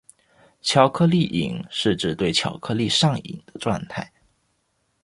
[0.63, 4.11] 巧克力瘾是指对巧克力上瘾的状态。